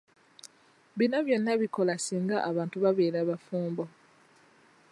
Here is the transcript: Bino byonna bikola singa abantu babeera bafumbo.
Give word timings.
Bino 0.97 1.17
byonna 1.25 1.51
bikola 1.61 1.93
singa 2.05 2.37
abantu 2.49 2.75
babeera 2.83 3.19
bafumbo. 3.29 3.83